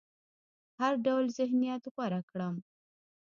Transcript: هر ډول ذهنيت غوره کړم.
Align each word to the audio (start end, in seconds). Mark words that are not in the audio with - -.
هر 0.79 0.93
ډول 1.05 1.25
ذهنيت 1.37 1.83
غوره 1.93 2.21
کړم. 2.29 2.55